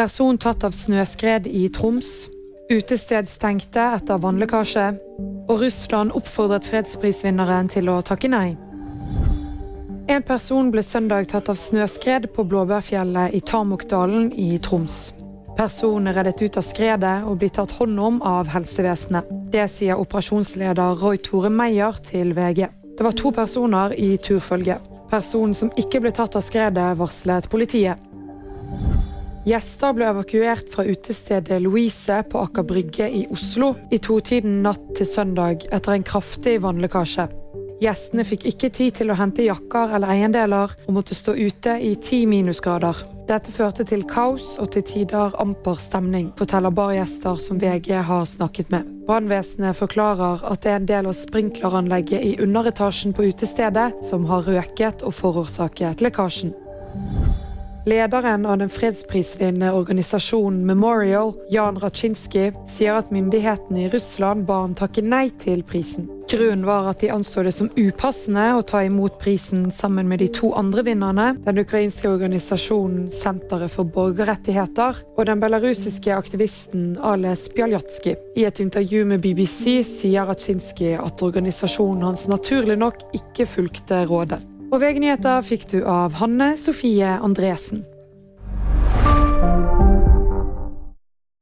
[0.00, 2.30] Person tatt av snøskred i Troms.
[2.72, 4.86] Utested stengte etter vannlekkasje.
[5.52, 8.54] Og Russland oppfordret fredsprisvinneren til å takke nei.
[10.08, 15.10] En person ble søndag tatt av snøskred på Blåbærfjellet i Tamokdalen i Troms.
[15.60, 19.28] Personen er reddet ut av skredet og blir tatt hånd om av helsevesenet.
[19.52, 22.70] Det sier operasjonsleder Roy Tore Meyer til VG.
[22.96, 24.80] Det var to personer i turfølge.
[25.12, 28.00] Personen som ikke ble tatt av skredet, varslet politiet.
[29.48, 35.08] Gjester ble evakuert fra utestedet Louise på Aker Brygge i Oslo i totiden natt til
[35.08, 37.24] søndag etter en kraftig vannlekkasje.
[37.80, 41.94] Gjestene fikk ikke tid til å hente jakker eller eiendeler og måtte stå ute i
[42.04, 43.00] ti minusgrader.
[43.30, 48.68] Dette førte til kaos og til tider amper stemning, forteller bargjester som VG har snakket
[48.74, 48.88] med.
[49.08, 54.44] Brannvesenet forklarer at det er en del av sprinkleranlegget i underetasjen på utestedet som har
[54.44, 56.52] røket og forårsaket lekkasjen.
[57.90, 64.76] Lederen av den fredsprisvinnende organisasjonen Memorial, Jan Raczynski, sier at myndighetene i Russland ba ham
[64.78, 66.06] takke nei til prisen.
[66.30, 70.28] Grunnen var at de anså det som upassende å ta imot prisen sammen med de
[70.30, 78.14] to andre vinnerne, den ukrainske organisasjonen Senteret for borgerrettigheter og den belarusiske aktivisten Ales Bjaljatskij.
[78.38, 84.44] I et intervju med BBC sier Raczynski at organisasjonen hans naturlig nok ikke fulgte rådet.
[84.70, 87.82] Og VG-nyheter fikk du av Hanne Sofie Andresen.